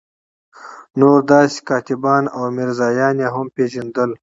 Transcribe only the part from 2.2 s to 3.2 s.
او میرزایان